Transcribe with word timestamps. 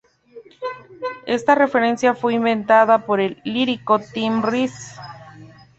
Esta 1.27 1.53
referencia 1.53 2.15
fue 2.15 2.33
inventada 2.33 3.05
por 3.05 3.19
el 3.19 3.39
lírico 3.45 3.99
Tim 3.99 4.41
Rice. 4.41 4.95